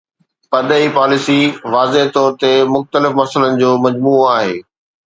[0.53, 1.37] پرڏيهي پاليسي
[1.75, 4.55] واضح طور تي مختلف مسئلن جو مجموعو آهي.